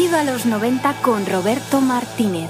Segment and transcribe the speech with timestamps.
[0.00, 2.48] Bienvenido a los 90 con Roberto Martínez.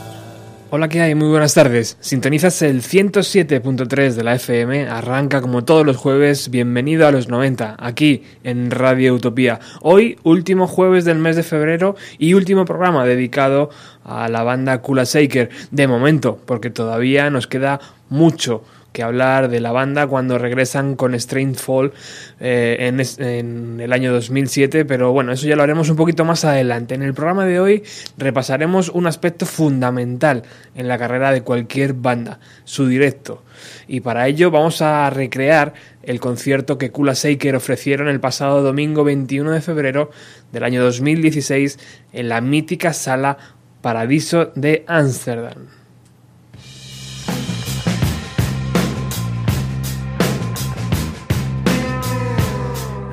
[0.70, 1.17] Hola, ¿qué hay?
[1.17, 1.97] Muy buenas tardes.
[1.98, 7.75] Sintonizas el 107.3 de la FM, arranca como todos los jueves, bienvenido a los 90,
[7.77, 9.59] aquí en Radio Utopía.
[9.83, 13.70] Hoy, último jueves del mes de febrero y último programa dedicado
[14.05, 19.60] a la banda Kula Shaker, de momento, porque todavía nos queda mucho que hablar de
[19.60, 21.92] la banda cuando regresan con Strange Fall
[22.41, 26.95] eh, en, el año 2007, pero bueno, eso ya lo haremos un poquito más adelante.
[26.95, 27.83] En el programa de hoy
[28.18, 30.42] repasaremos un aspecto fundamental
[30.74, 33.42] en la carrera de cualquier banda, su directo.
[33.86, 39.05] Y para ello vamos a recrear el concierto que Kula Shaker ofrecieron el pasado domingo
[39.05, 40.11] 21 de febrero
[40.52, 41.79] del año 2016
[42.12, 43.36] en la mítica sala
[43.83, 45.80] Paradiso de Ámsterdam.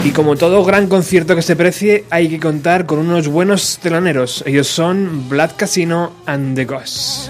[0.03, 4.43] Y como todo gran concierto que se precie, hay que contar con unos buenos teloneros.
[4.45, 7.29] Ellos son Blood Casino and the Ghosts.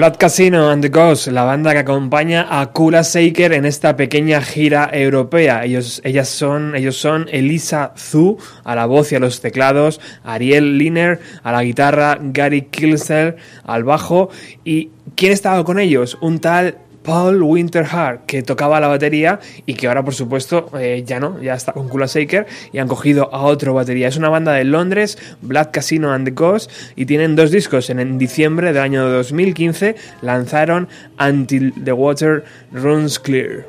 [0.00, 4.40] Blood Casino and the Ghost, la banda que acompaña a Kula Shaker en esta pequeña
[4.40, 5.62] gira europea.
[5.62, 10.78] Ellos, ellas son, ellos son Elisa Zhu a la voz y a los teclados, Ariel
[10.78, 14.30] Liner a la guitarra, Gary Kilser al bajo
[14.64, 16.16] y ¿quién estaba con ellos?
[16.22, 21.18] Un tal Paul Winterhart, que tocaba la batería y que ahora, por supuesto, eh, ya
[21.18, 24.08] no, ya está con Kula Shaker y han cogido a otro batería.
[24.08, 27.90] Es una banda de Londres, Black Casino and the Ghost, y tienen dos discos.
[27.90, 30.88] En, en diciembre del año 2015 lanzaron
[31.18, 33.66] Until the Water Runs Clear.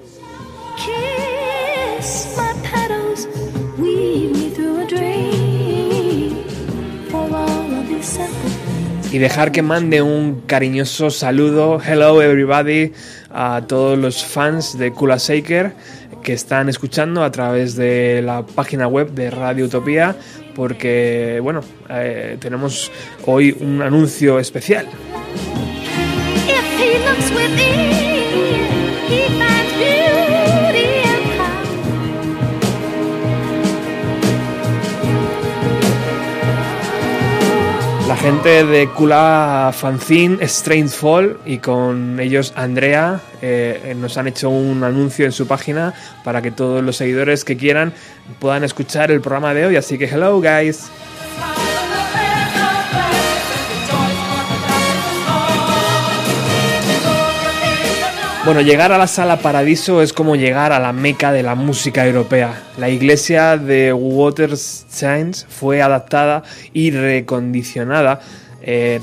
[0.77, 3.27] Kiss my petals,
[3.77, 6.43] weave me through a dream.
[7.09, 8.51] For all of these simple
[9.11, 12.93] y dejar que mande un cariñoso saludo, hello everybody,
[13.33, 15.73] a todos los fans de Kula Shaker
[16.21, 20.15] que están escuchando a través de la página web de Radio Utopía,
[20.55, 22.91] porque, bueno, eh, tenemos
[23.25, 24.87] hoy un anuncio especial.
[38.21, 44.83] Gente de Kula Fanzine, Strange Fall, y con ellos Andrea, eh, nos han hecho un
[44.83, 47.94] anuncio en su página para que todos los seguidores que quieran
[48.39, 49.75] puedan escuchar el programa de hoy.
[49.75, 50.91] Así que, hello, guys.
[58.43, 62.07] Bueno, llegar a la sala Paradiso es como llegar a la meca de la música
[62.07, 62.63] europea.
[62.75, 66.41] La iglesia de Waterstones fue adaptada
[66.73, 68.19] y recondicionada,
[68.63, 68.99] eh,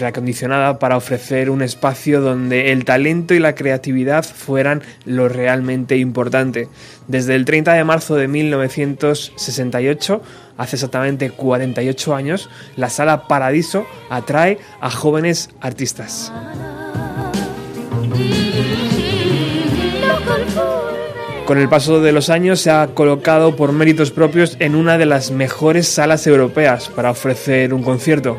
[0.81, 6.69] para ofrecer un espacio donde el talento y la creatividad fueran lo realmente importante.
[7.06, 10.20] Desde el 30 de marzo de 1968,
[10.56, 16.32] hace exactamente 48 años, la sala Paradiso atrae a jóvenes artistas.
[21.49, 25.06] Con el paso de los años se ha colocado por méritos propios en una de
[25.06, 28.37] las mejores salas europeas para ofrecer un concierto.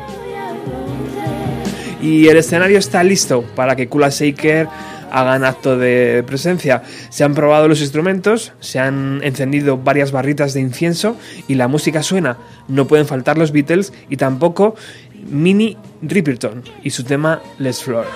[2.00, 4.68] Y el escenario está listo para que Kula Shaker
[5.10, 6.84] hagan acto de presencia.
[7.08, 11.16] Se han probado los instrumentos, se han encendido varias barritas de incienso
[11.48, 12.36] y la música suena.
[12.68, 14.76] No pueden faltar los Beatles y tampoco
[15.28, 18.06] Minnie Riperton y su tema Les Floor.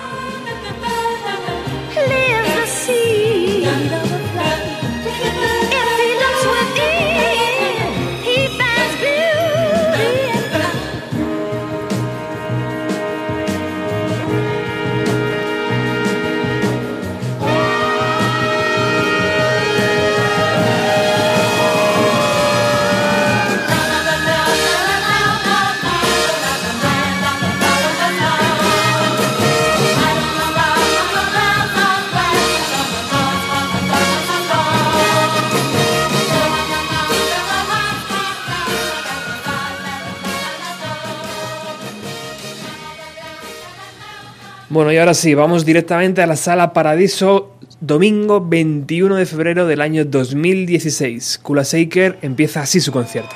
[44.75, 49.79] Bueno, y ahora sí, vamos directamente a la sala Paradiso, domingo 21 de febrero del
[49.79, 51.39] año 2016.
[51.41, 53.33] Kula Shaker empieza así su concierto.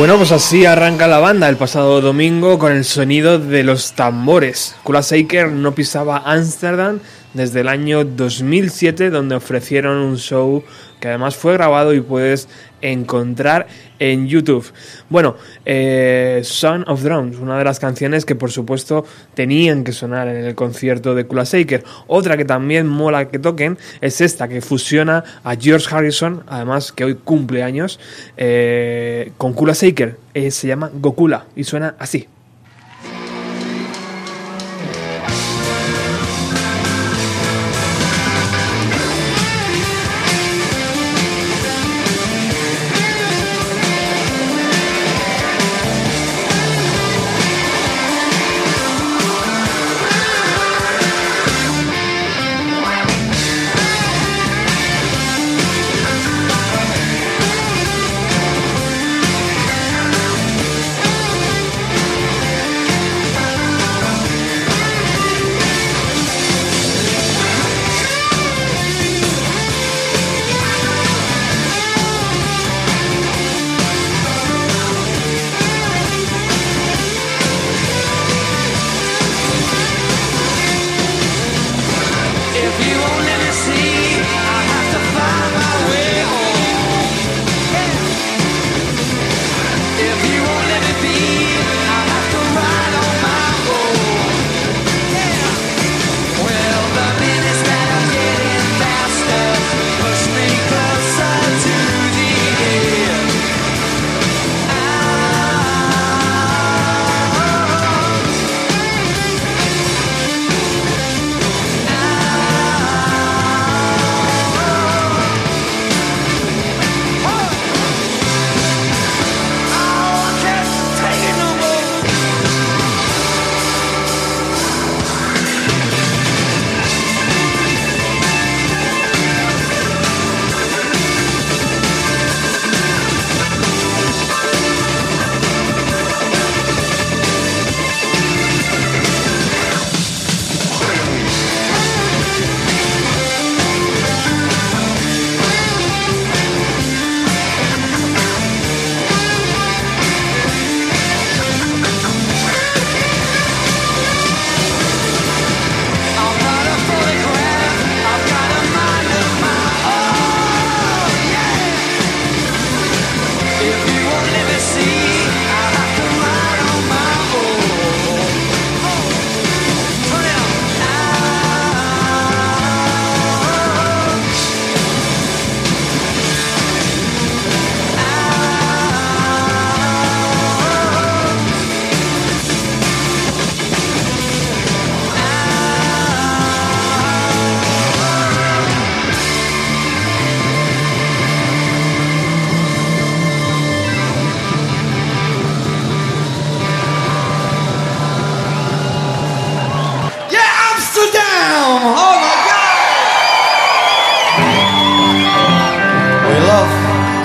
[0.00, 4.74] Bueno, pues así arranca la banda el pasado domingo con el sonido de los tambores.
[4.82, 7.00] Kula Shaker no pisaba Ámsterdam
[7.34, 10.64] desde el año 2007, donde ofrecieron un show
[11.00, 12.48] que además fue grabado y puedes
[12.82, 13.66] encontrar
[13.98, 14.72] en YouTube.
[15.08, 20.28] Bueno, eh, Son of Drums, una de las canciones que por supuesto tenían que sonar
[20.28, 21.84] en el concierto de Kula Shaker.
[22.06, 27.04] Otra que también mola que toquen es esta que fusiona a George Harrison, además que
[27.04, 28.00] hoy cumple años,
[28.36, 30.16] eh, con Kula Shaker.
[30.32, 32.28] Eh, se llama Gokula y suena así.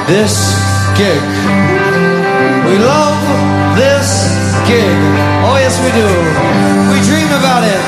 [0.07, 0.53] This
[0.97, 1.21] gig.
[2.69, 3.17] We love
[3.75, 4.09] this
[4.69, 4.97] gig.
[5.45, 6.09] Oh, yes, we do.
[6.93, 7.81] We dream about it.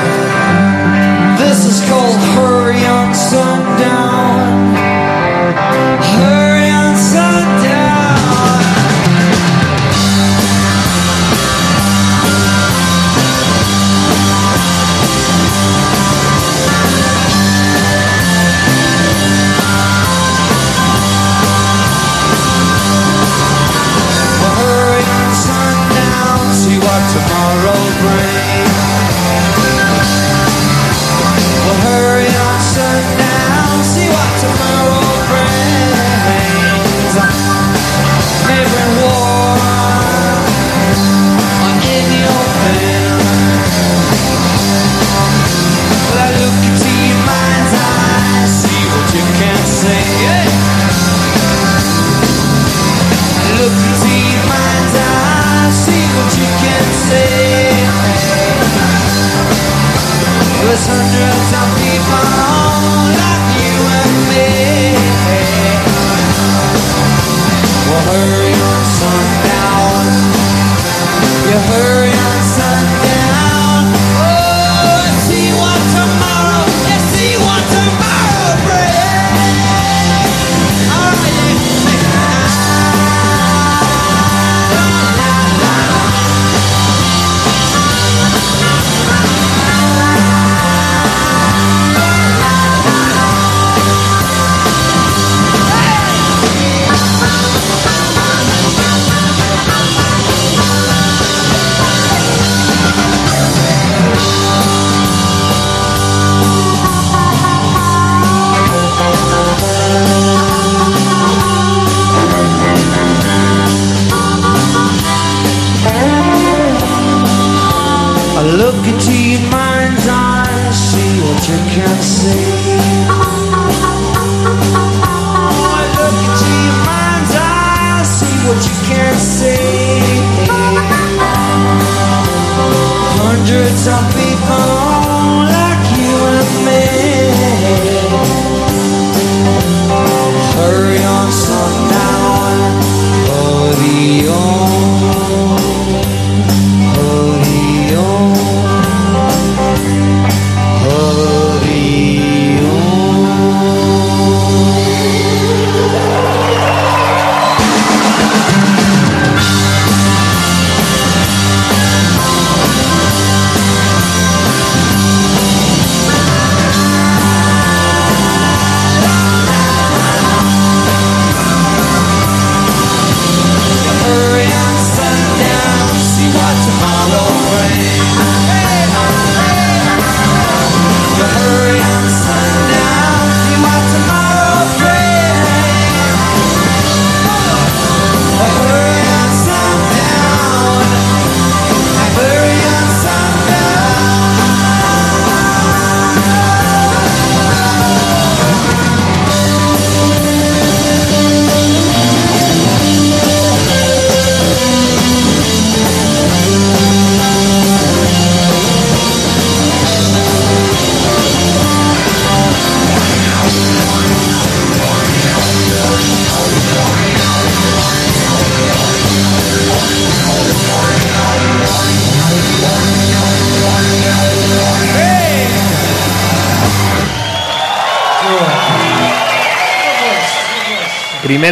[1.38, 3.87] This is called Hurry on Sundown.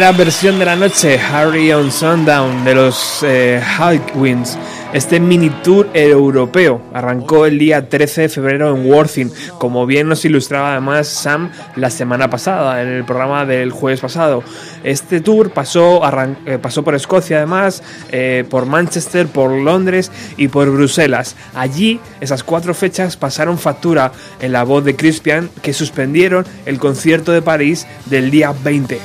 [0.07, 4.57] Primera versión de la noche, Harry on Sundown de los eh, Hawkwinds.
[4.93, 10.23] Este mini tour europeo arrancó el día 13 de febrero en Worthing, como bien nos
[10.23, 14.45] ilustraba además Sam la semana pasada, en el programa del jueves pasado.
[14.81, 16.01] Este tour pasó,
[16.45, 21.35] eh, pasó por Escocia además, eh, por Manchester, por Londres y por Bruselas.
[21.53, 27.33] Allí, esas cuatro fechas pasaron factura en la voz de Crispian, que suspendieron el concierto
[27.33, 29.01] de París del día 20.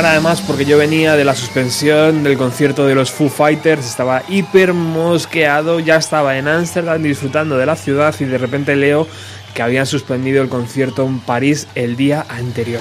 [0.00, 4.72] Además porque yo venía de la suspensión del concierto de los Foo Fighters, estaba hiper
[4.72, 9.06] mosqueado, ya estaba en Ámsterdam disfrutando de la ciudad y de repente leo
[9.54, 12.80] que habían suspendido el concierto en París el día anterior.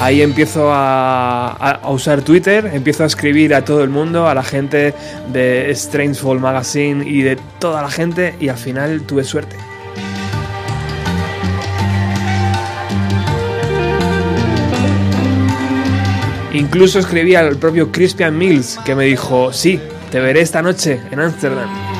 [0.00, 4.94] Ahí empiezo a usar Twitter, empiezo a escribir a todo el mundo, a la gente
[5.30, 9.56] de Strangeful Magazine y de toda la gente y al final tuve suerte.
[16.52, 21.20] Incluso escribí al propio Crispian Mills que me dijo, sí, te veré esta noche en
[21.20, 21.99] Ámsterdam.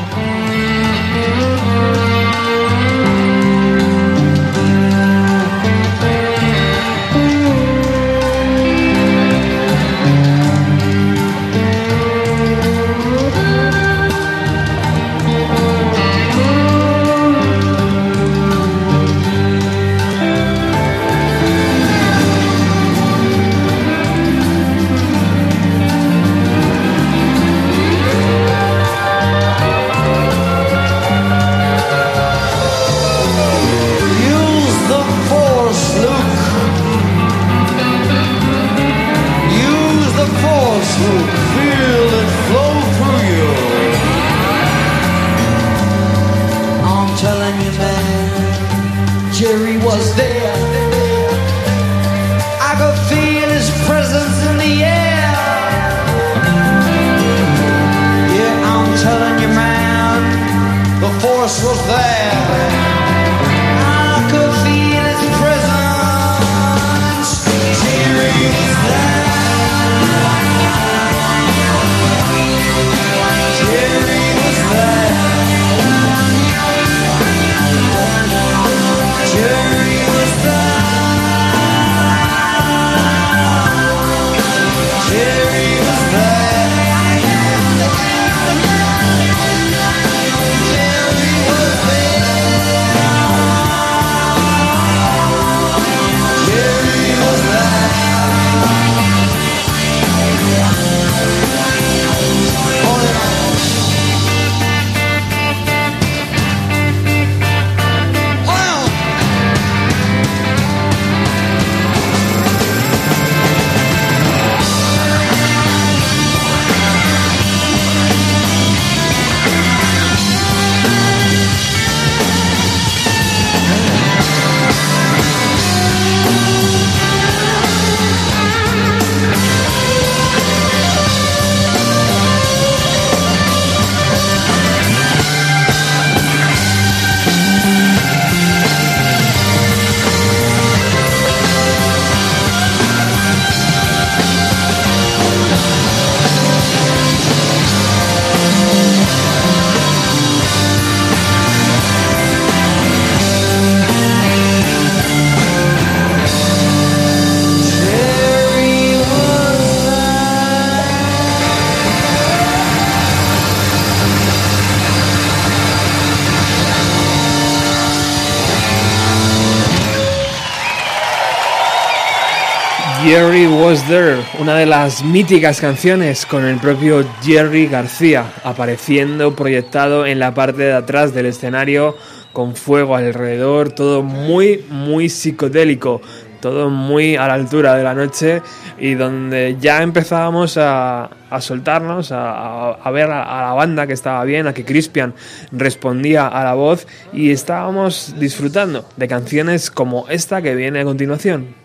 [173.70, 180.18] Was There, una de las míticas canciones con el propio Jerry García apareciendo proyectado en
[180.18, 181.96] la parte de atrás del escenario
[182.32, 186.00] con fuego alrededor, todo muy, muy psicodélico,
[186.40, 188.42] todo muy a la altura de la noche
[188.76, 193.92] y donde ya empezábamos a, a soltarnos, a, a- ver a, a la banda que
[193.92, 195.14] estaba bien, a que Crispian
[195.52, 201.59] respondía a la voz y estábamos disfrutando de canciones como esta que viene a continuación.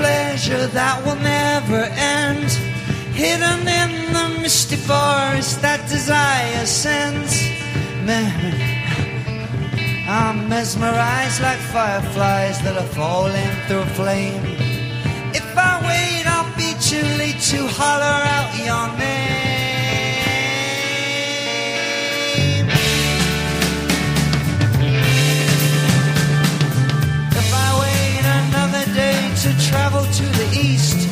[0.00, 1.82] Pleasure that will never
[2.16, 2.48] end?
[3.12, 7.32] Hidden in the misty forest that desire sends.
[8.08, 8.32] Man,
[10.08, 14.44] I'm mesmerized like fireflies that are falling through a flame.
[15.40, 19.49] If I wait, I'll be too late to holler out your name.
[29.42, 31.08] To travel to the east,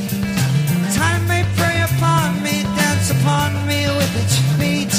[0.94, 4.92] time may prey upon me, dance upon me with its feet.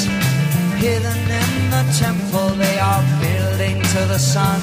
[0.82, 4.60] Hidden in the temple they are building to the sun.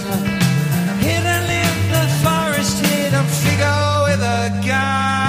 [0.99, 5.26] Hidden in the forest, hidden figure with a gun.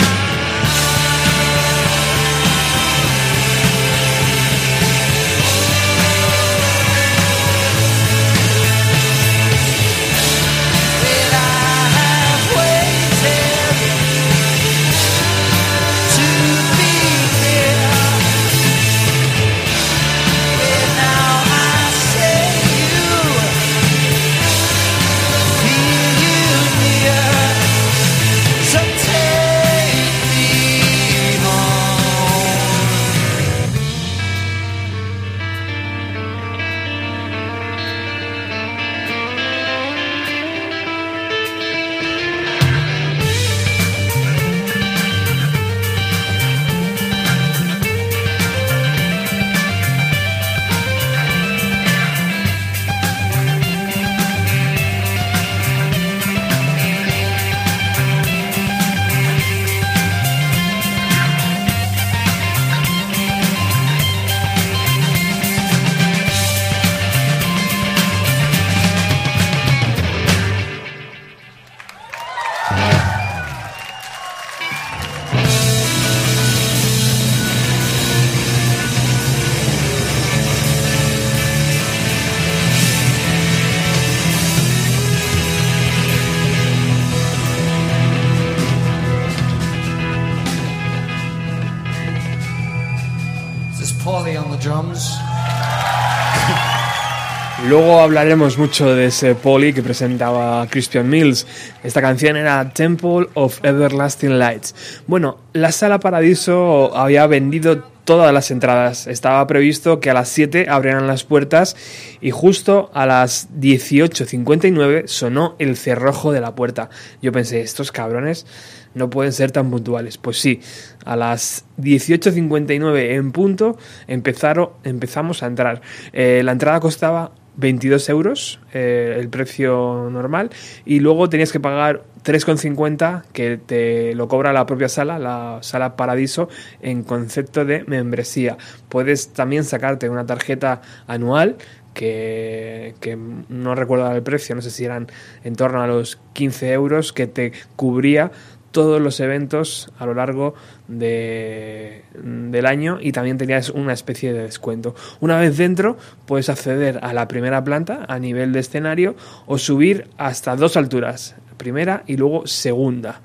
[98.08, 101.46] Hablaremos mucho de ese poli que presentaba Christian Mills.
[101.84, 105.02] Esta canción era Temple of Everlasting Lights.
[105.06, 109.06] Bueno, la Sala Paradiso había vendido todas las entradas.
[109.06, 111.76] Estaba previsto que a las 7 abrieran las puertas
[112.22, 116.88] y justo a las 18.59 sonó el cerrojo de la puerta.
[117.20, 118.46] Yo pensé, estos cabrones
[118.94, 120.16] no pueden ser tan puntuales.
[120.16, 120.62] Pues sí,
[121.04, 125.82] a las 18.59 en punto empezaron, empezamos a entrar.
[126.14, 130.50] Eh, la entrada costaba 22 euros, eh, el precio normal,
[130.86, 135.96] y luego tenías que pagar 3,50 que te lo cobra la propia sala, la sala
[135.96, 136.48] Paradiso,
[136.80, 138.56] en concepto de membresía.
[138.88, 141.56] Puedes también sacarte una tarjeta anual
[141.94, 145.08] que, que no recuerdo el precio, no sé si eran
[145.42, 148.30] en torno a los 15 euros, que te cubría
[148.70, 150.54] todos los eventos a lo largo
[150.88, 154.94] de, del año y también tenías una especie de descuento.
[155.20, 160.08] Una vez dentro puedes acceder a la primera planta a nivel de escenario o subir
[160.16, 163.20] hasta dos alturas, primera y luego segunda.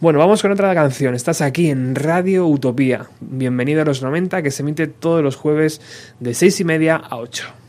[0.00, 1.14] Bueno, vamos con otra canción.
[1.14, 3.08] Estás aquí en Radio Utopía.
[3.20, 5.82] Bienvenido a los 90 que se emite todos los jueves
[6.20, 7.59] de 6 y media a 8.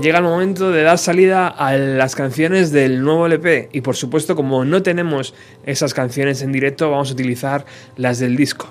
[0.00, 4.34] Llega el momento de dar salida a las canciones del nuevo LP y por supuesto
[4.34, 5.34] como no tenemos
[5.66, 8.68] esas canciones en directo vamos a utilizar las del disco.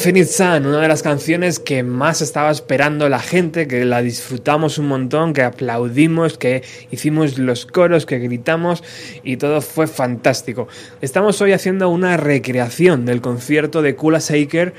[0.00, 4.78] Infinite Sun, una de las canciones que más estaba esperando la gente, que la disfrutamos
[4.78, 8.82] un montón, que aplaudimos, que hicimos los coros, que gritamos
[9.24, 10.68] y todo fue fantástico.
[11.02, 14.72] Estamos hoy haciendo una recreación del concierto de Kula Shaker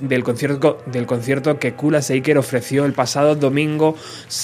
[0.00, 3.96] del concierto, del concierto que Kula Seiker ofreció el pasado domingo,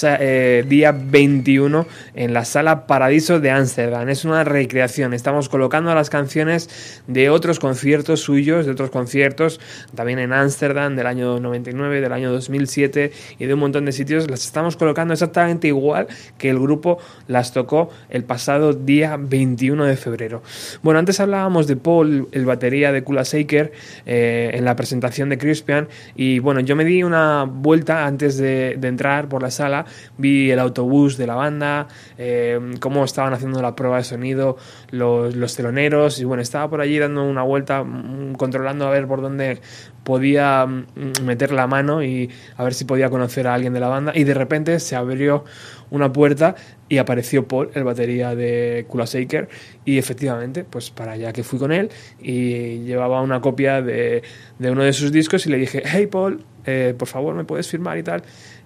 [0.03, 4.07] eh, día 21, en la sala Paradiso de Ámsterdam.
[4.09, 5.13] Es una recreación.
[5.13, 9.59] Estamos colocando las canciones de otros conciertos suyos, de otros conciertos,
[9.95, 14.29] también en Ámsterdam del año 99, del año 2007 y de un montón de sitios.
[14.29, 16.07] Las estamos colocando exactamente igual
[16.37, 16.97] que el grupo
[17.27, 20.41] las tocó el pasado día 21 de febrero.
[20.81, 23.71] Bueno, antes hablábamos de Paul, el batería de Kula Seiker,
[24.05, 25.87] eh, en la presentación de Crispian.
[26.15, 29.85] Y bueno, yo me di una vuelta antes de, entrar por la sala,
[30.17, 31.87] vi el autobús de la banda,
[32.17, 34.57] eh, cómo estaban haciendo la prueba de sonido
[34.89, 36.19] los, los teloneros.
[36.19, 39.59] Y bueno, estaba por allí dando una vuelta, mm, controlando a ver por dónde
[40.03, 43.87] podía mm, meter la mano y a ver si podía conocer a alguien de la
[43.87, 44.11] banda.
[44.15, 45.43] Y de repente se abrió
[45.89, 46.55] una puerta
[46.89, 49.49] y apareció Paul, el batería de Kula Shaker,
[49.85, 51.89] y efectivamente, pues para allá que fui con él
[52.19, 54.23] y llevaba una copia de,
[54.59, 57.67] de uno de sus discos y le dije, hey Paul, eh, por favor, ¿me puedes
[57.67, 58.23] firmar y tal?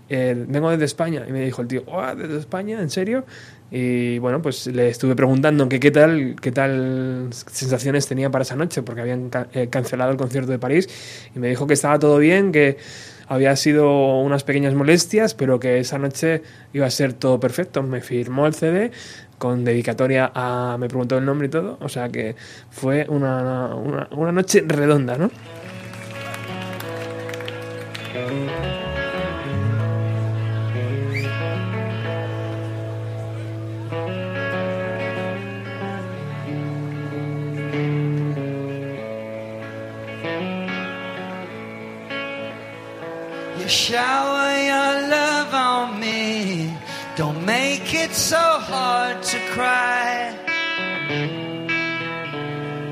[0.10, 1.26] Eh, vengo desde España.
[1.28, 2.80] Y me dijo el tío, oh, ¿desde España?
[2.82, 3.26] ¿En serio?
[3.72, 8.56] Y bueno, pues le estuve preguntando que qué tal, qué tal sensaciones tenía para esa
[8.56, 10.88] noche, porque habían eh, cancelado el concierto de París.
[11.36, 12.78] Y me dijo que estaba todo bien, que
[13.28, 16.44] había sido unas pequeñas molestias, pero que esa noche
[16.74, 17.82] iba a ser todo perfecto.
[17.82, 18.92] Me firmó el CD
[19.38, 20.78] con dedicatoria a...
[20.80, 22.36] me preguntó el nombre y todo, o sea que
[22.70, 25.30] fue una, una, una noche redonda, ¿no?
[43.86, 46.76] Shower your love on me.
[47.16, 50.34] Don't make it so hard to cry.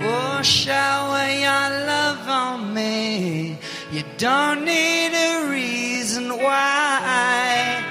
[0.04, 3.58] Oh, shower your love on me.
[3.92, 7.84] You don't need a reason why.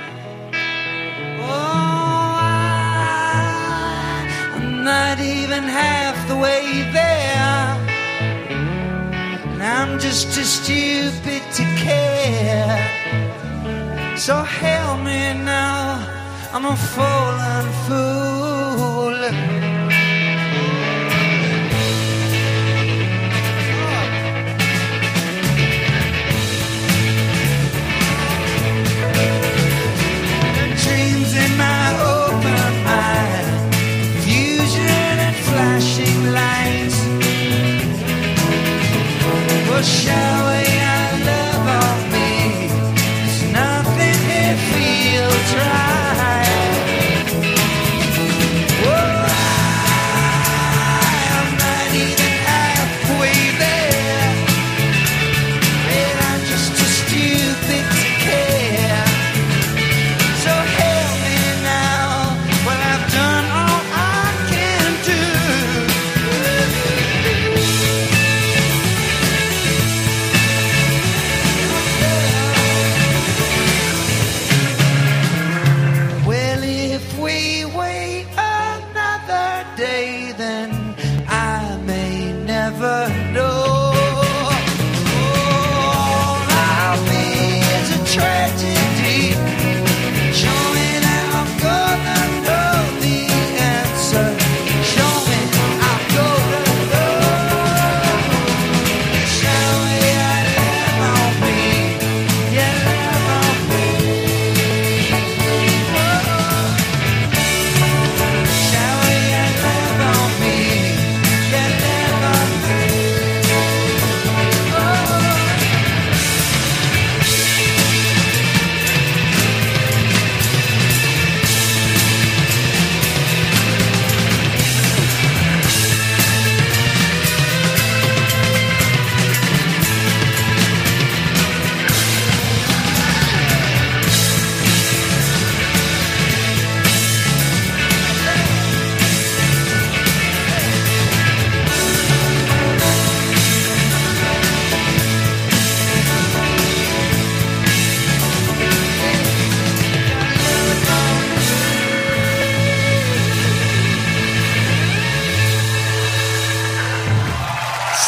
[1.40, 3.42] Oh, I,
[4.54, 7.81] I'm not even half the way there.
[9.62, 12.78] And I'm just too stupid to care.
[14.16, 16.04] So help me now,
[16.52, 19.12] I'm a fallen fool.
[30.82, 33.31] Dreams in my open eye,
[39.72, 41.01] for showering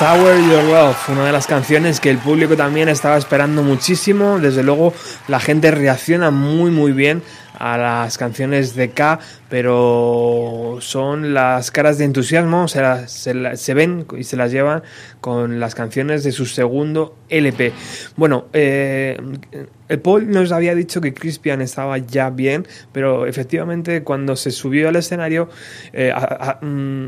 [0.04, 4.38] Sour Your Love, una de las canciones que el público también estaba esperando muchísimo.
[4.38, 4.92] Desde luego,
[5.28, 7.22] la gente reacciona muy, muy bien
[7.58, 9.18] a las canciones de K,
[9.54, 14.50] pero son las caras de entusiasmo, se, las- se la- se ven y se las
[14.50, 14.82] llevan
[15.20, 17.72] con las canciones de su segundo LP.
[18.16, 19.16] Bueno, eh,
[19.88, 24.88] el Paul nos había dicho que Crispian estaba ya bien, pero efectivamente cuando se subió
[24.88, 25.48] al escenario
[25.92, 26.12] eh,
[26.60, 27.06] mm,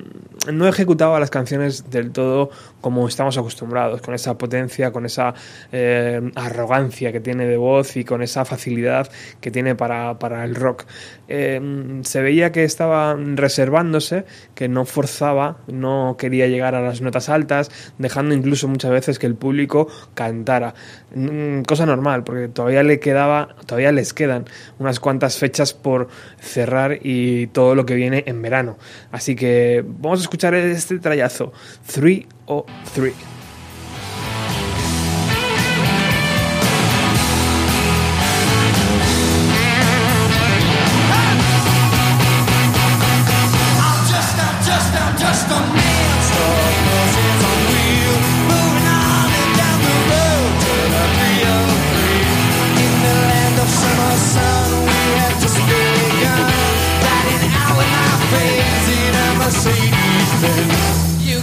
[0.53, 5.35] no ejecutaba las canciones del todo como estamos acostumbrados, con esa potencia, con esa
[5.73, 10.55] eh, arrogancia que tiene de voz y con esa facilidad que tiene para, para el
[10.55, 10.85] rock.
[11.29, 14.25] Em, se veía que estaba reservándose,
[14.55, 19.27] que no forzaba, no quería llegar a las notas altas, dejando incluso muchas veces que
[19.27, 20.75] el público cantara.
[21.15, 24.47] Mm, cosa normal, porque todavía le quedaba, todavía les quedan
[24.79, 26.09] unas cuantas fechas por
[26.41, 28.79] cerrar y todo lo que viene en verano.
[29.11, 31.53] Así que vamos a escuchar este trayazo,
[31.93, 32.65] 3 o
[32.95, 33.36] 3.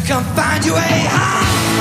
[0.05, 1.72] can't find you a high.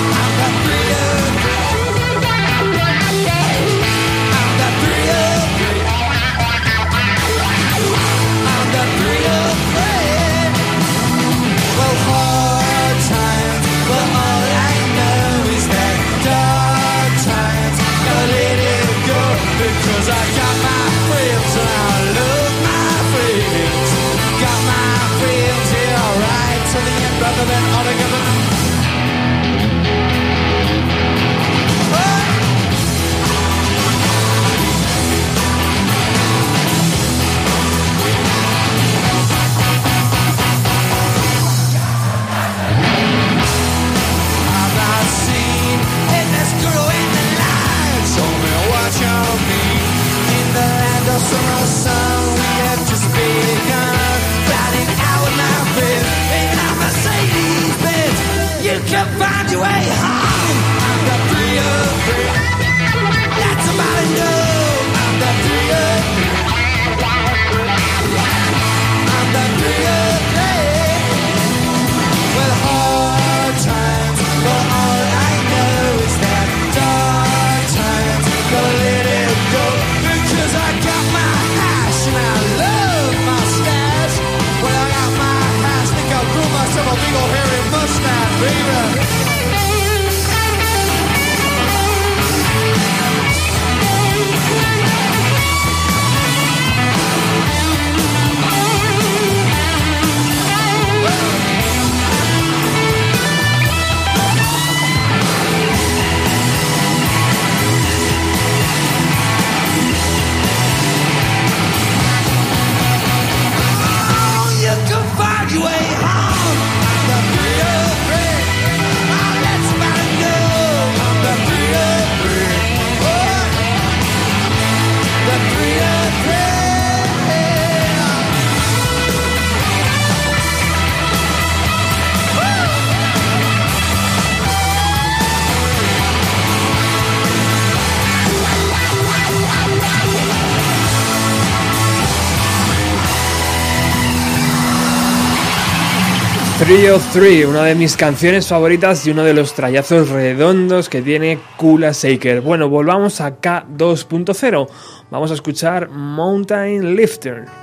[146.72, 152.40] Una de mis canciones favoritas y uno de los trayazos redondos que tiene Kula Shaker.
[152.40, 154.68] Bueno, volvamos a K2.0.
[155.10, 157.61] Vamos a escuchar Mountain Lifter.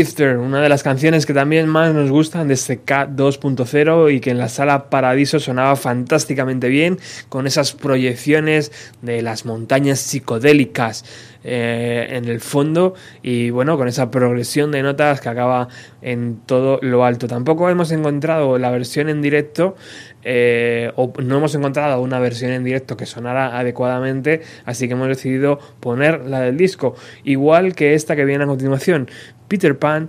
[0.00, 4.30] Drifter, una de las canciones que también más nos gustan de este K2.0 y que
[4.30, 6.98] en la sala Paradiso sonaba fantásticamente bien
[7.28, 8.72] con esas proyecciones
[9.02, 11.04] de las montañas psicodélicas
[11.44, 15.68] eh, en el fondo y bueno, con esa progresión de notas que acaba
[16.00, 17.28] en todo lo alto.
[17.28, 19.76] Tampoco hemos encontrado la versión en directo
[20.22, 25.08] eh, o no hemos encontrado una versión en directo que sonara adecuadamente, así que hemos
[25.08, 26.94] decidido poner la del disco,
[27.24, 29.08] igual que esta que viene a continuación.
[29.50, 30.08] Peter Pan,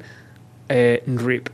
[0.70, 1.50] eh, RIP.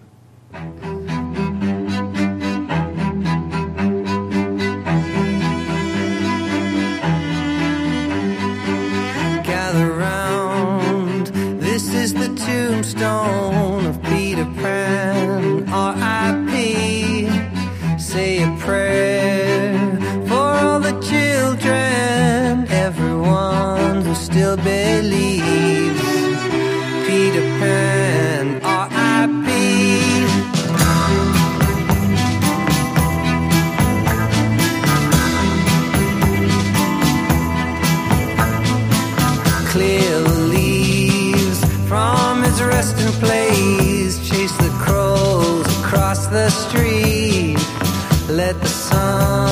[46.30, 47.58] the street,
[48.30, 49.47] let the sun.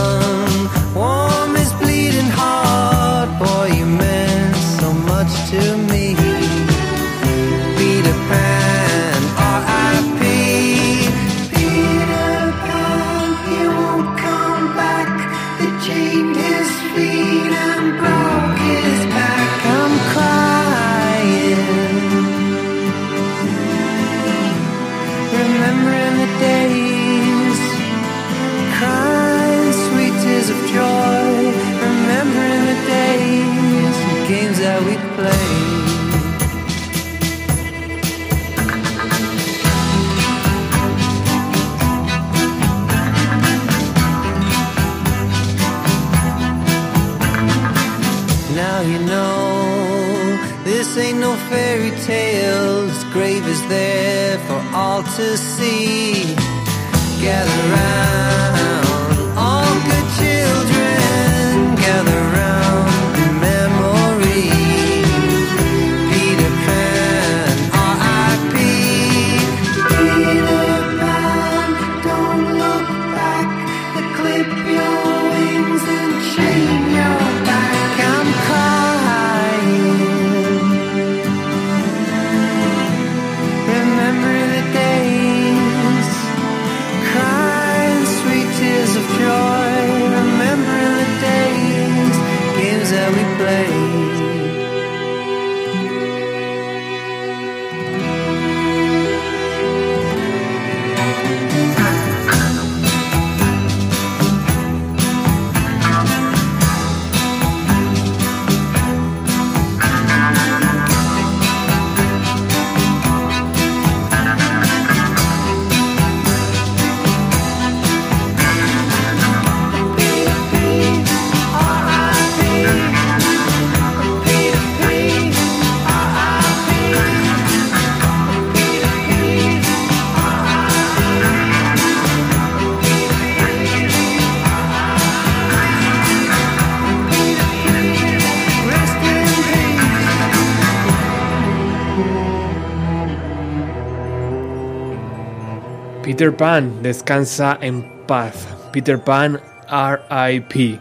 [146.25, 148.47] Peter Pan, descansa en paz.
[148.73, 150.79] Peter Pan RIP.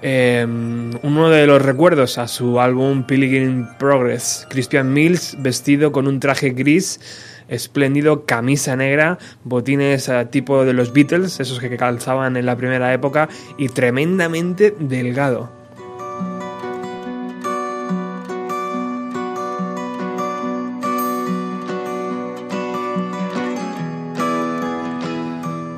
[0.00, 0.46] Eh,
[1.02, 4.46] uno de los recuerdos a su álbum Pilgrim Progress.
[4.48, 6.98] Christian Mills vestido con un traje gris
[7.48, 12.94] espléndido, camisa negra, botines eh, tipo de los Beatles, esos que calzaban en la primera
[12.94, 13.28] época,
[13.58, 15.55] y tremendamente delgado.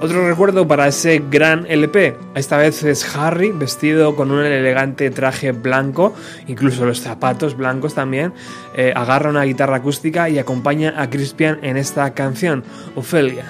[0.01, 5.51] Otro recuerdo para ese gran LP, esta vez es Harry vestido con un elegante traje
[5.51, 6.15] blanco,
[6.47, 8.33] incluso los zapatos blancos también,
[8.77, 12.63] eh, agarra una guitarra acústica y acompaña a Crispian en esta canción,
[12.95, 13.47] Ophelia.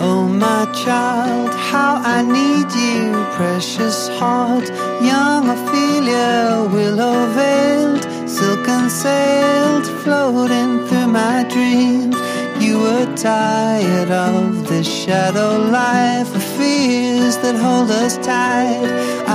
[0.00, 4.70] Oh, my child, how I need you, precious heart.
[5.02, 12.16] Young Ophelia, willow veiled, silken sailed, floating through my dreams.
[12.64, 18.90] You were tired of this shadow life, of fears that hold us tight.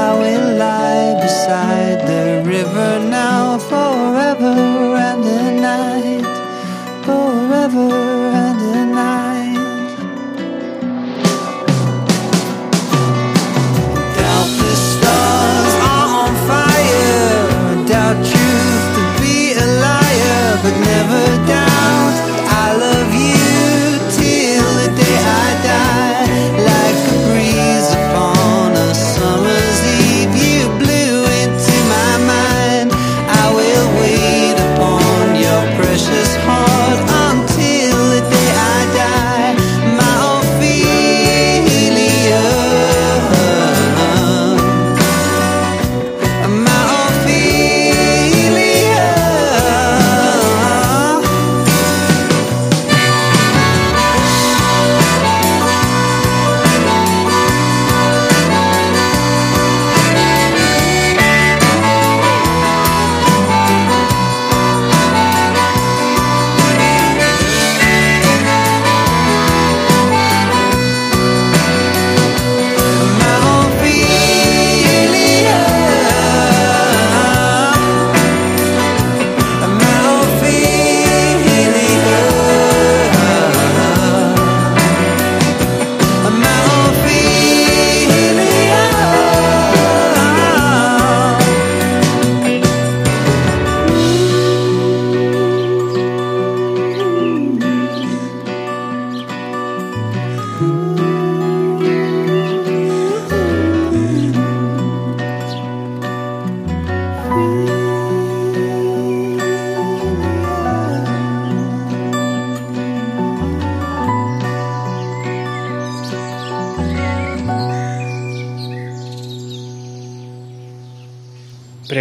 [0.05, 2.91] I will lie beside the river
[3.21, 4.57] now, forever
[5.09, 6.27] and a night,
[7.05, 7.89] forever
[8.45, 9.18] and a night.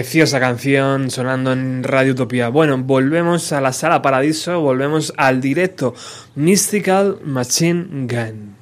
[0.08, 2.48] Preciosa canción sonando en Radio Utopía.
[2.48, 5.94] Bueno, volvemos a la sala Paradiso, volvemos al directo
[6.34, 8.57] Mystical Machine Gun.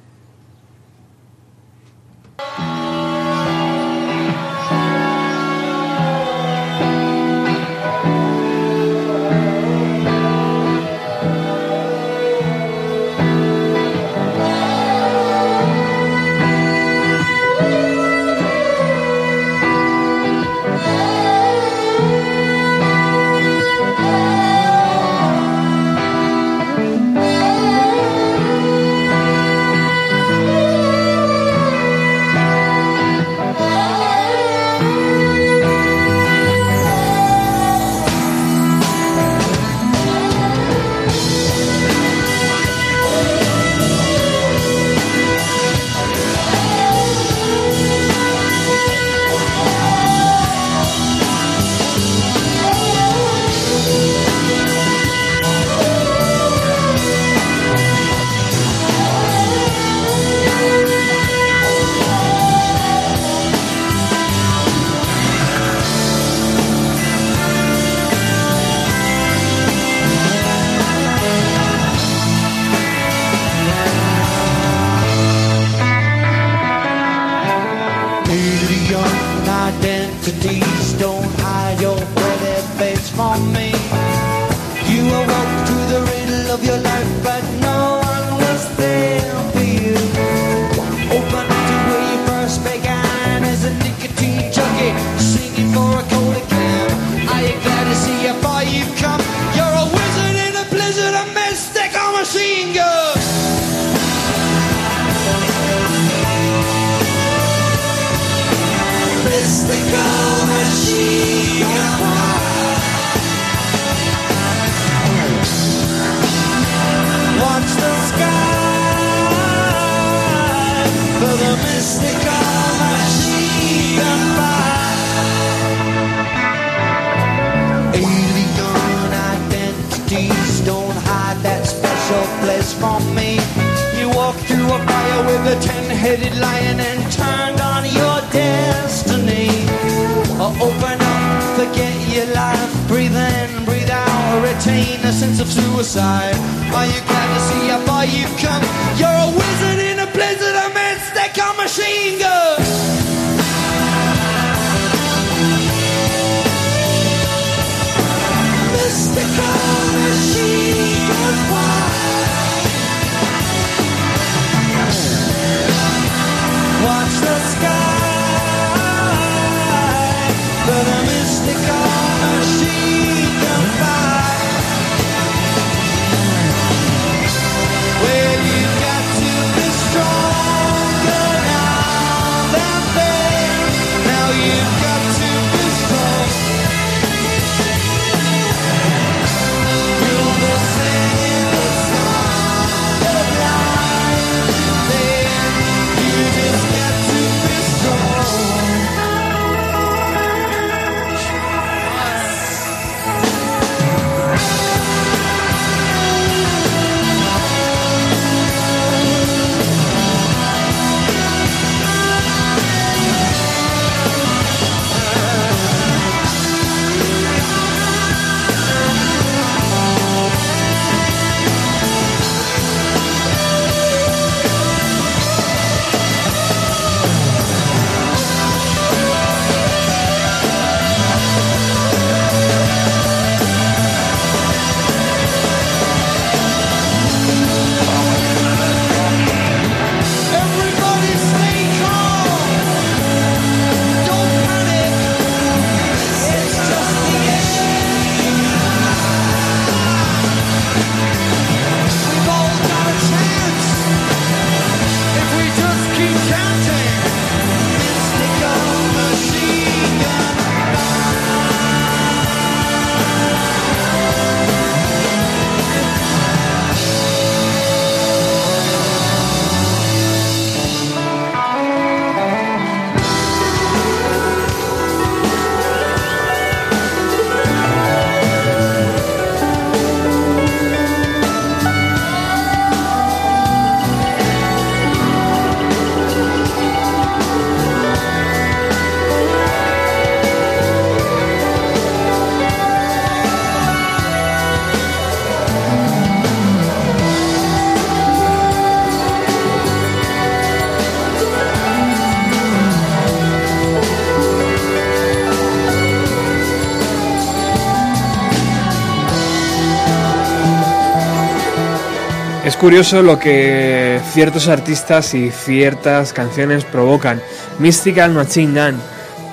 [312.57, 317.21] curioso lo que ciertos artistas y ciertas canciones provocan.
[317.59, 318.81] Mystical Machine Gun.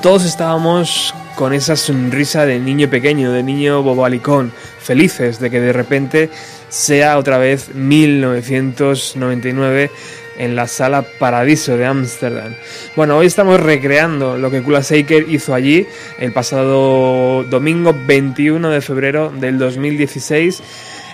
[0.02, 5.72] Todos estábamos con esa sonrisa de niño pequeño, de niño bobalicón, felices de que de
[5.72, 6.28] repente
[6.68, 9.90] sea otra vez 1999
[10.36, 12.54] en la sala Paradiso de Ámsterdam.
[12.94, 15.86] Bueno, hoy estamos recreando lo que Kula Shaker hizo allí
[16.18, 20.62] el pasado domingo 21 de febrero del 2016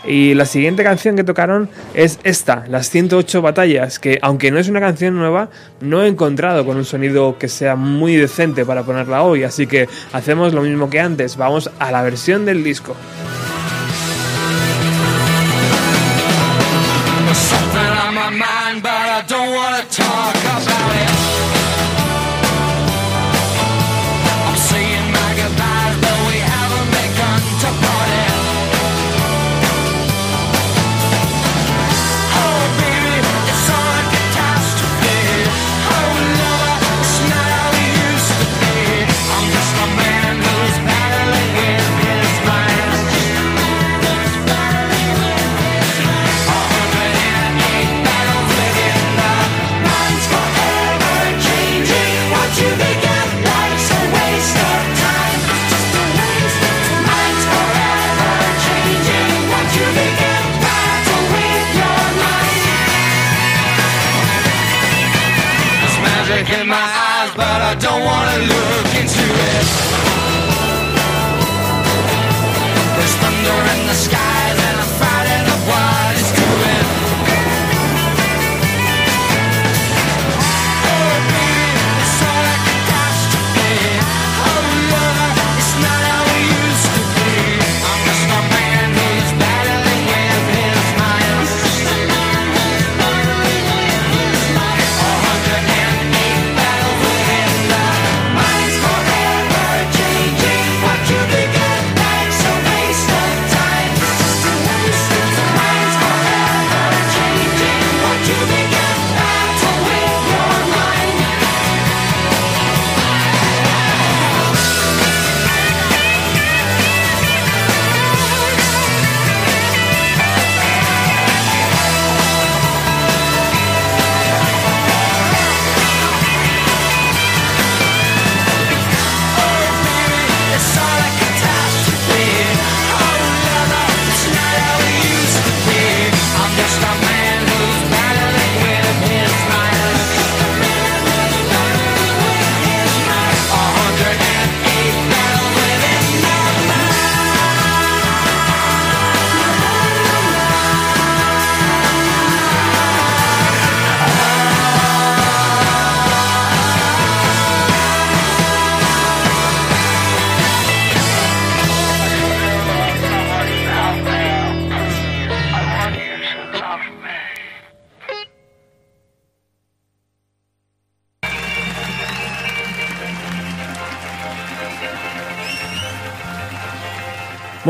[0.04, 4.68] y la siguiente canción que tocaron es esta, Las 108 Batallas, que aunque no es
[4.68, 9.22] una canción nueva, no he encontrado con un sonido que sea muy decente para ponerla
[9.22, 12.96] hoy, así que hacemos lo mismo que antes, vamos a la versión del disco.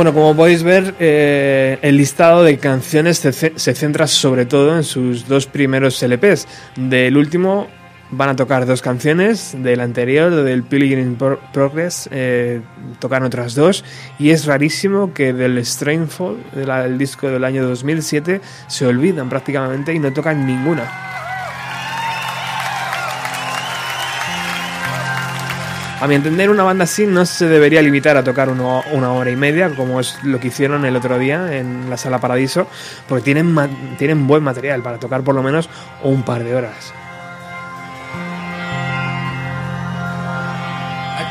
[0.01, 4.83] Bueno, como podéis ver, eh, el listado de canciones se, se centra sobre todo en
[4.83, 6.49] sus dos primeros LPs.
[6.77, 7.69] Del último
[8.11, 12.63] van a tocar dos canciones, del anterior, del Pilgrim Pro- Progress, eh,
[12.99, 13.85] tocan otras dos.
[14.19, 19.99] Y es rarísimo que del Strainfall, el disco del año 2007, se olvidan prácticamente y
[19.99, 20.91] no tocan ninguna.
[26.01, 29.37] A mi entender, una banda así no se debería limitar a tocar una hora y
[29.37, 32.67] media, como es lo que hicieron el otro día en la Sala Paradiso,
[33.07, 33.55] porque tienen,
[33.99, 35.69] tienen buen material para tocar por lo menos
[36.03, 36.95] un par de horas.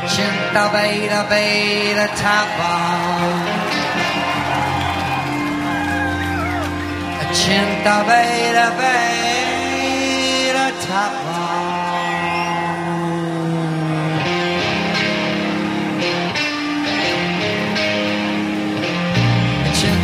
[0.04, 2.78] Ochenta beta beta tapa.
[7.28, 11.39] Ochenta beta beta tapa.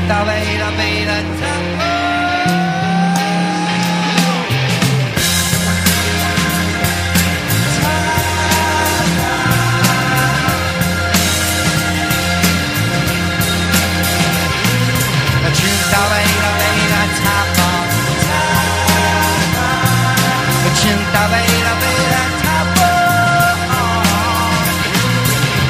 [0.07, 1.19] Ochenta beta beta
[17.27, 17.69] tapa.
[20.69, 22.89] Ochenta beta beta tapa.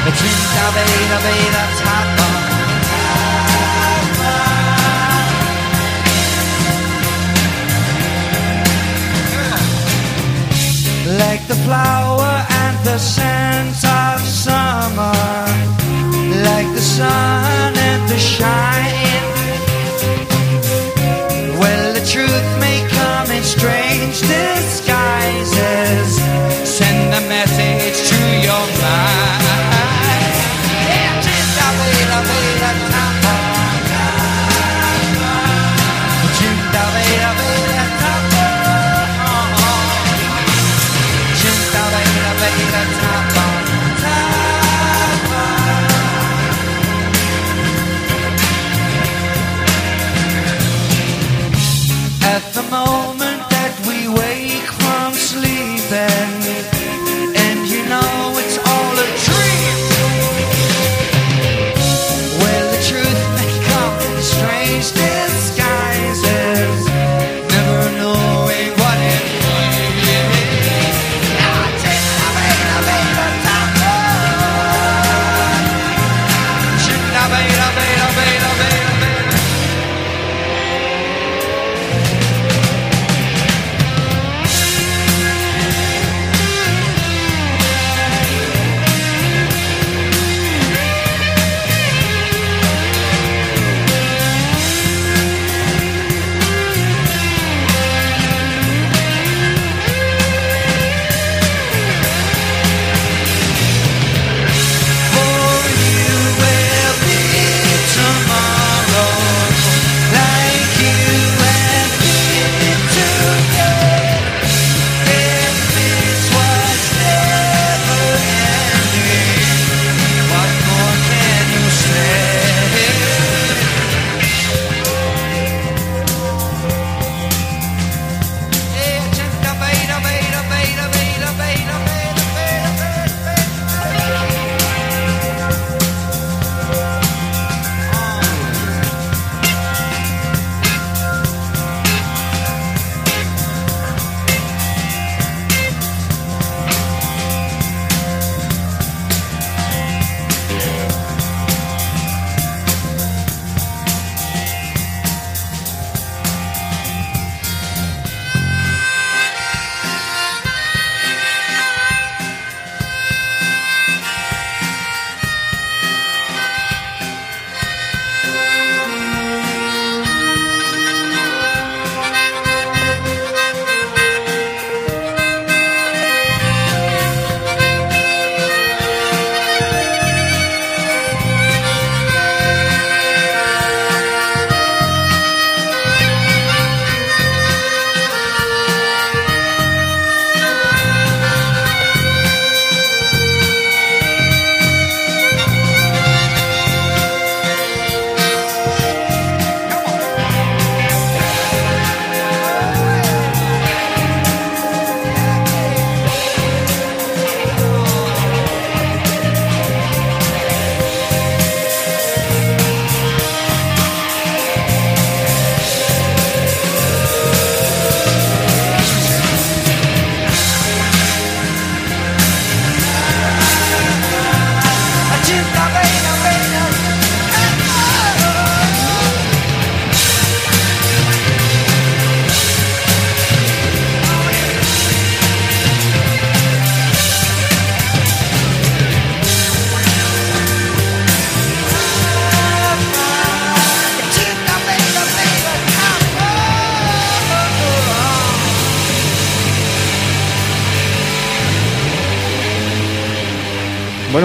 [0.07, 2.16] Ochenta beta beta tapa.
[11.17, 15.17] Like the flower and the scent of summer,
[16.49, 19.16] like the sun and the shine.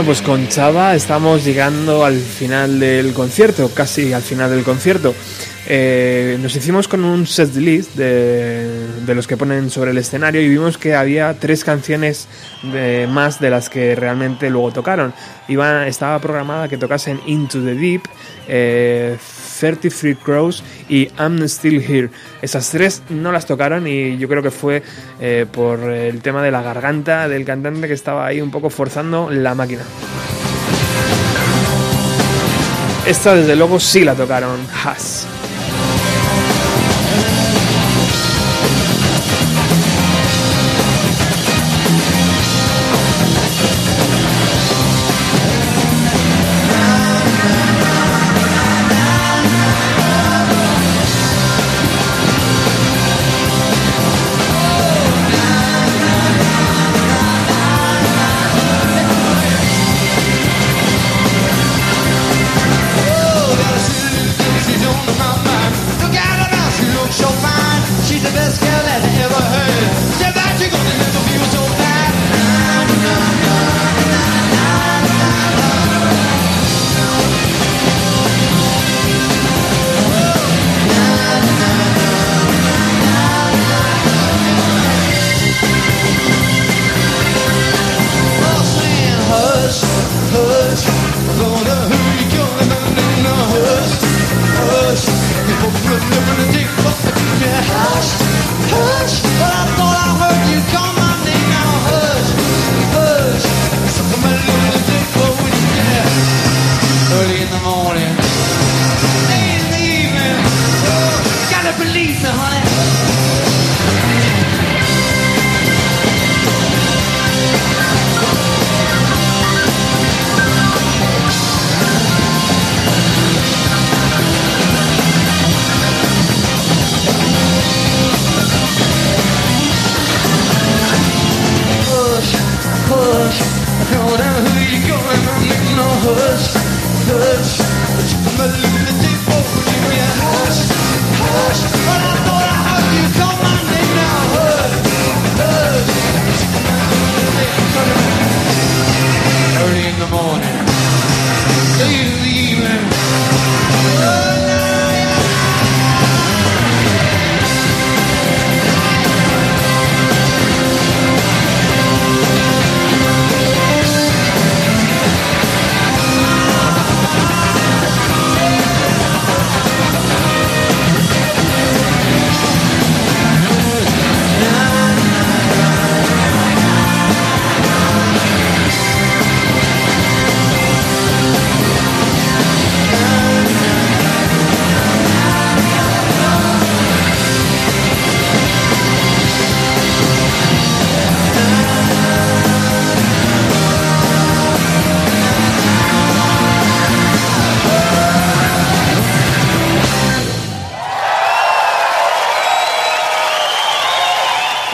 [0.03, 5.15] Bueno, pues con Chava estamos llegando al final del concierto, casi al final del concierto.
[5.69, 10.43] Eh, nos hicimos con un set list de, de, los que ponen sobre el escenario
[10.43, 12.27] y vimos que había tres canciones
[13.09, 15.13] más de las que realmente luego tocaron.
[15.49, 18.03] Iba, estaba programada que tocasen Into the Deep,
[18.49, 19.17] eh,
[19.61, 22.11] 33 Crows y I'm Still Here.
[22.41, 24.83] Esas tres no las tocaron y yo creo que fue
[25.21, 29.31] eh, por el tema de la garganta del cantante que estaba ahí un poco forzando
[29.31, 29.83] la máquina.
[33.07, 35.27] Esta desde luego sí la tocaron, Has.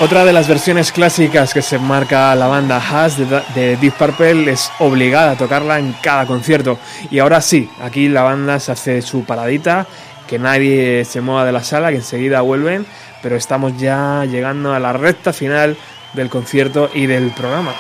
[0.00, 4.52] Otra de las versiones clásicas que se marca la banda Has de, de, Deep Purple
[4.52, 6.78] es obligada a tocarla en cada concierto.
[7.10, 9.88] Y ahora sí, aquí la banda se hace su paradita,
[10.28, 12.86] que nadie se mueva de la sala, que enseguida vuelven,
[13.22, 15.76] pero estamos ya llegando a la recta final
[16.12, 17.72] del concierto y del programa.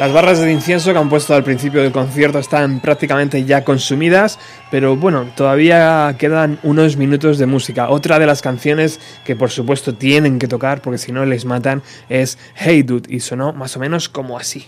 [0.00, 4.38] Las barras de incienso que han puesto al principio del concierto están prácticamente ya consumidas,
[4.70, 7.90] pero bueno, todavía quedan unos minutos de música.
[7.90, 11.82] Otra de las canciones que por supuesto tienen que tocar, porque si no les matan,
[12.08, 14.64] es Hey Dude, y sonó más o menos como así.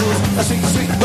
[0.00, 0.50] flowers.
[0.50, 0.99] I.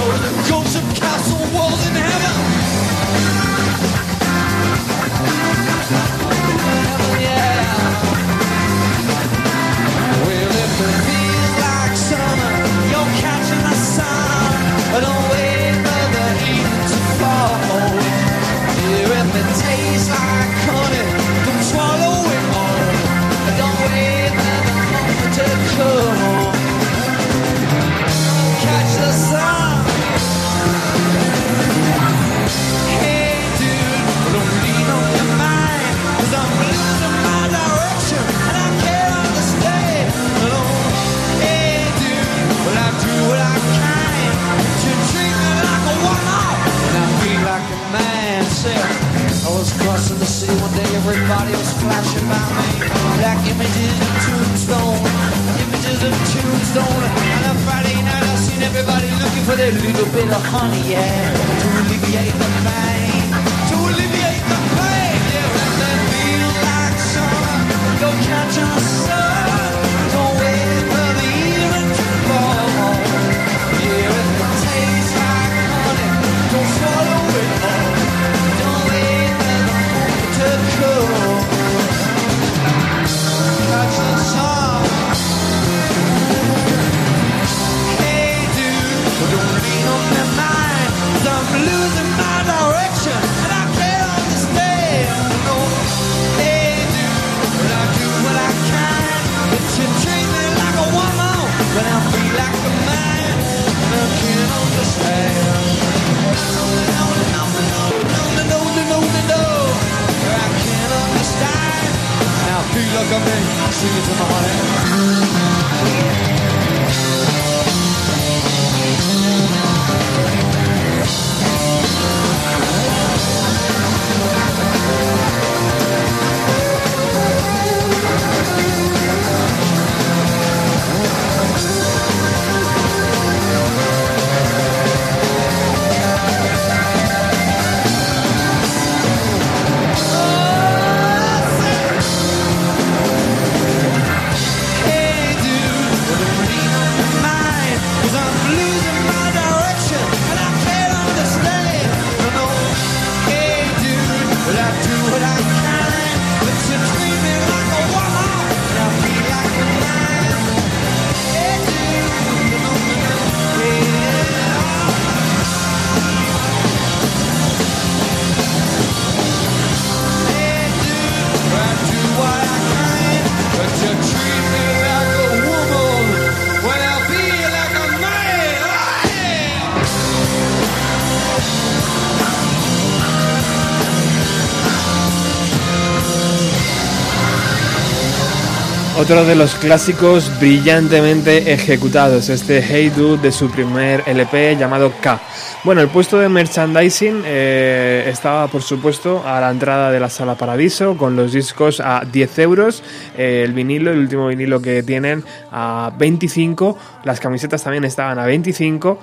[189.05, 195.21] Otro de los clásicos brillantemente ejecutados, este Hey Dude de su primer LP llamado K.
[195.63, 200.33] Bueno, el puesto de merchandising eh, estaba, por supuesto, a la entrada de la Sala
[200.33, 202.81] Paradiso, con los discos a 10 euros,
[203.15, 208.25] eh, el vinilo, el último vinilo que tienen, a 25, las camisetas también estaban a
[208.25, 208.97] 25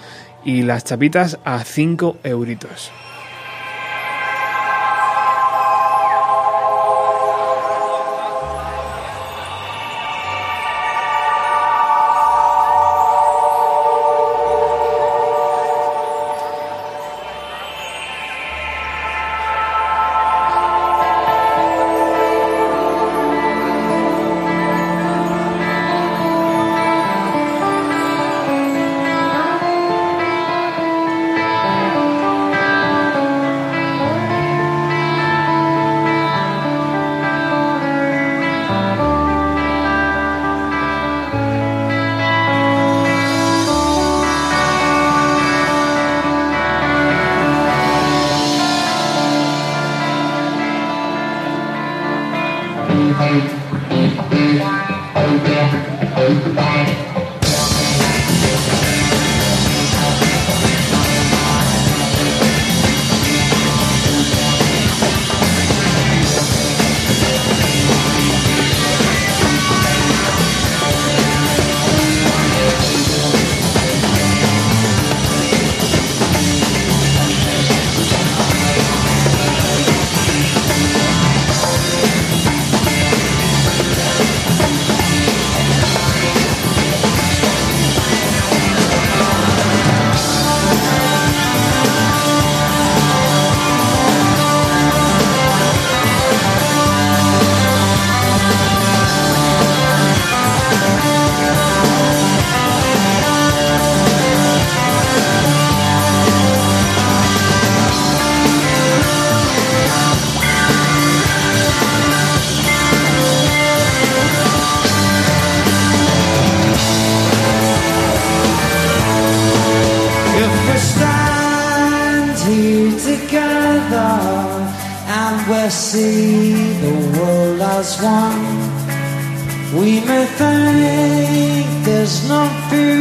[0.45, 2.91] y las chapitas a 5 euritos.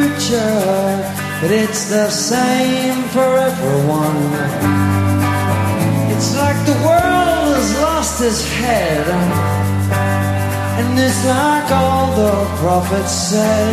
[0.02, 0.98] Future,
[1.42, 4.22] but it's the same for everyone.
[6.14, 9.06] It's like the world has lost its head,
[10.80, 13.68] and it's like all the prophets say.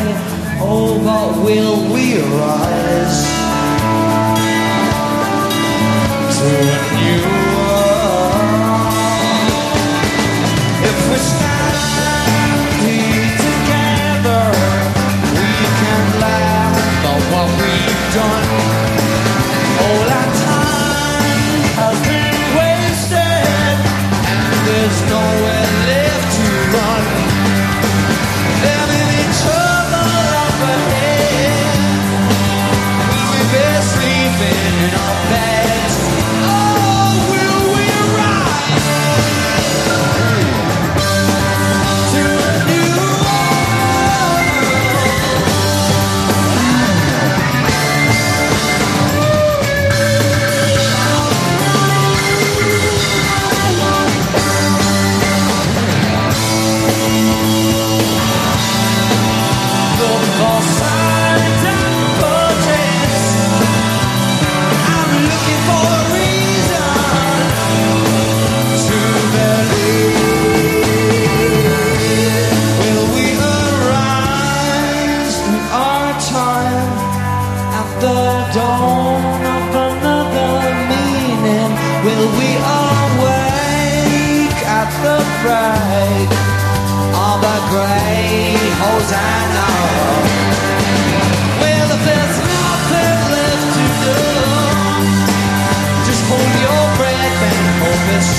[0.60, 3.20] Oh, but will we rise
[6.36, 7.47] to a new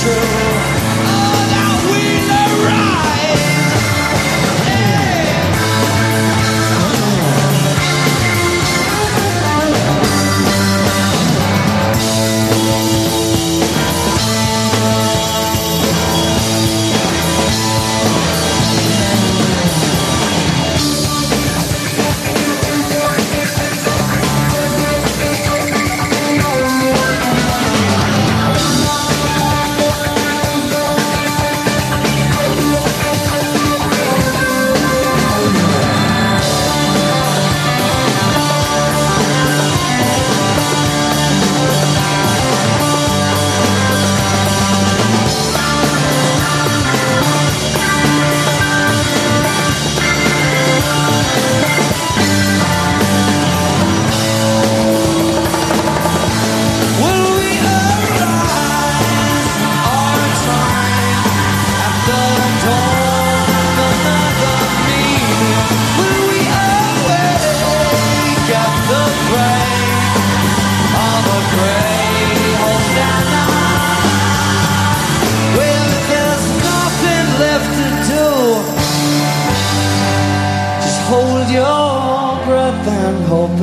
[0.02, 0.39] true.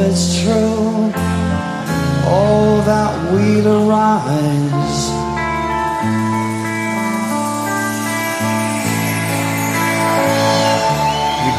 [0.06, 1.12] It's true.
[2.86, 3.16] That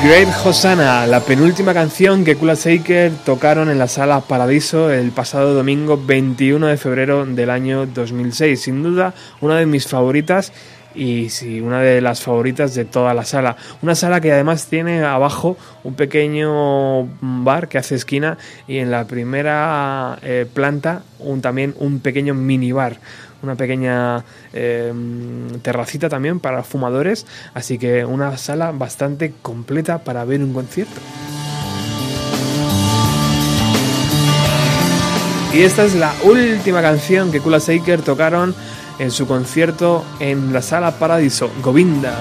[0.04, 5.54] Great Hosanna, la penúltima canción que Kula Shaker tocaron en la sala Paradiso el pasado
[5.54, 8.62] domingo 21 de febrero del año 2006.
[8.62, 10.54] Sin duda, una de mis favoritas
[10.98, 13.56] y sí, una de las favoritas de toda la sala.
[13.82, 18.38] Una sala que además tiene abajo un pequeño bar que hace esquina
[18.68, 22.98] y en la primera eh, planta un, también un pequeño minibar.
[23.44, 24.92] Una pequeña eh,
[25.62, 31.00] terracita también para fumadores, así que una sala bastante completa para ver un concierto.
[35.54, 38.56] Y esta es la última canción que Kula Shaker tocaron
[39.00, 42.18] en su concierto en la sala Paradiso, Govinda.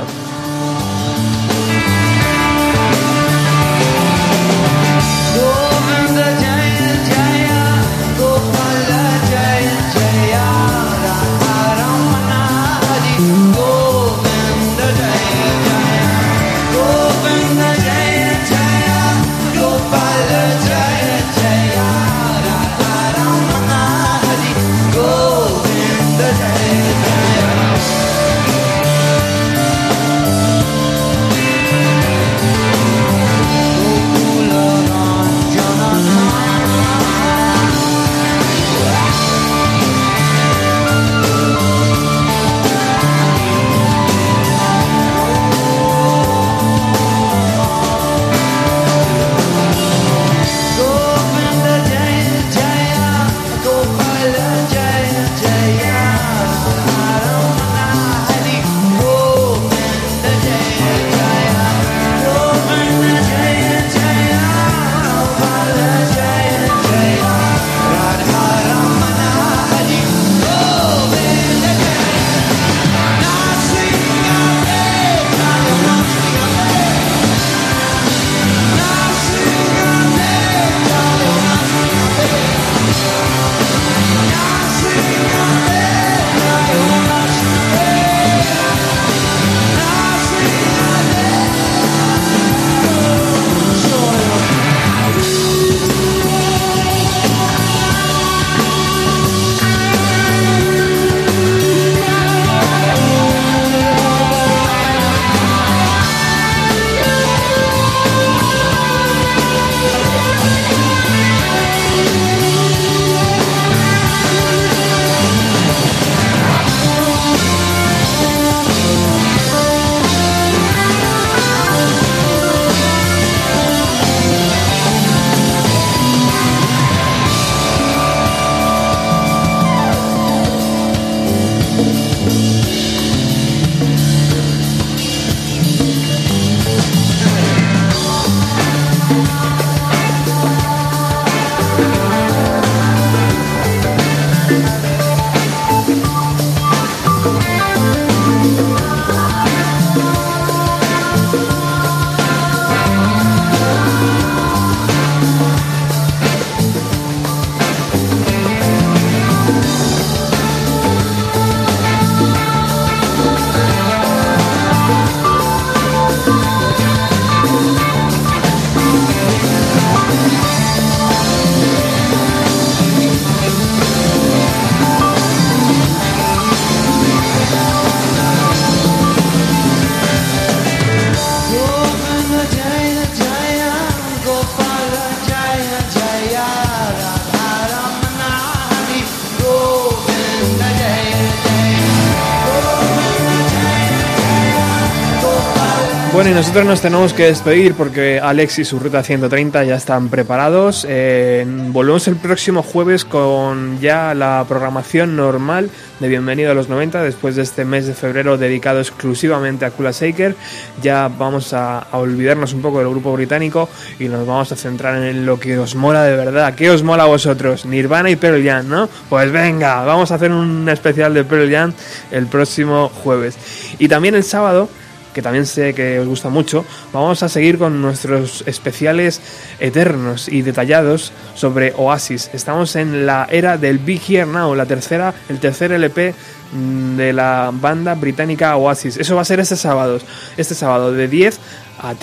[196.47, 200.87] Nosotros nos tenemos que despedir porque Alex y su ruta 130 ya están preparados.
[200.89, 207.03] Eh, volvemos el próximo jueves con ya la programación normal de Bienvenido a los 90,
[207.03, 210.37] después de este mes de febrero dedicado exclusivamente a Kula Shaker.
[210.81, 213.69] Ya vamos a, olvidarnos un poco del grupo británico
[213.99, 216.55] y nos vamos a centrar en lo que os mola de verdad.
[216.55, 217.67] ¿Qué os mola a vosotros?
[217.67, 218.89] Nirvana y Pearl Jam, ¿no?
[219.11, 221.73] Pues venga, vamos a hacer un especial de Pearl Jam
[222.13, 223.37] el próximo jueves.
[223.81, 224.69] Y también el sábado
[225.17, 229.23] que también sé que os gusta mucho, vamos a seguir con nuestros especiales
[229.59, 232.29] eternos y detallados sobre Oasis.
[232.35, 236.15] Estamos en la era del Big Here Now, la tercera, el tercer LP
[236.53, 238.99] mm, de la banda británica Oasis.
[238.99, 239.99] Eso va a ser este sábado,
[240.37, 241.41] este sábado de 10
[241.79, 241.95] a,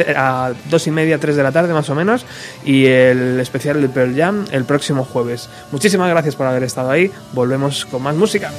[0.47, 2.25] a 2 y media, 3 de la tarde más o menos,
[2.65, 5.49] y el especial de Pearl Jam el próximo jueves.
[5.71, 8.49] Muchísimas gracias por haber estado ahí, volvemos con más música.